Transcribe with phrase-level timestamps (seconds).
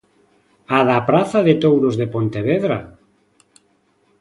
[0.77, 2.77] A da praza de touros de Pontevedra?